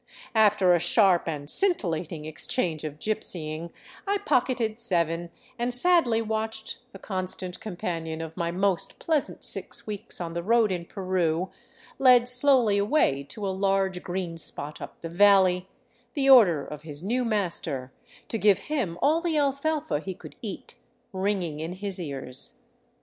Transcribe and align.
After 0.33 0.73
a 0.73 0.79
sharp 0.79 1.27
and 1.27 1.47
scintillating 1.47 2.25
exchange 2.25 2.83
of 2.83 2.97
gypsying, 2.97 3.69
I 4.07 4.17
pocketed 4.17 4.79
seven, 4.79 5.29
and 5.59 5.71
sadly 5.71 6.23
watched 6.23 6.79
the 6.91 6.97
constant 6.97 7.59
companion 7.59 8.19
of 8.19 8.35
my 8.35 8.49
most 8.49 8.97
pleasant 8.97 9.43
six 9.43 9.85
weeks 9.85 10.19
on 10.19 10.33
the 10.33 10.41
road 10.41 10.71
in 10.71 10.85
Peru 10.85 11.51
led 11.99 12.27
slowly 12.27 12.79
away 12.79 13.21
to 13.25 13.45
a 13.45 13.49
large 13.53 14.01
green 14.01 14.37
spot 14.39 14.81
up 14.81 15.01
the 15.01 15.07
valley, 15.07 15.67
the 16.15 16.27
order 16.27 16.65
of 16.65 16.81
his 16.81 17.03
new 17.03 17.23
master, 17.23 17.91
to 18.27 18.39
give 18.39 18.57
him 18.73 18.97
all 19.03 19.21
the 19.21 19.37
alfalfa 19.37 19.99
he 19.99 20.15
could 20.15 20.35
eat, 20.41 20.73
ringing 21.13 21.59
in 21.59 21.73
his 21.73 21.99
ears. 21.99 22.63